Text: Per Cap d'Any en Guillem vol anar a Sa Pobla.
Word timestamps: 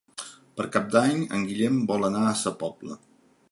Per 0.59 0.65
Cap 0.75 0.87
d'Any 0.95 1.19
en 1.39 1.45
Guillem 1.51 1.77
vol 1.93 2.09
anar 2.09 2.25
a 2.31 2.35
Sa 2.43 2.57
Pobla. 2.65 3.01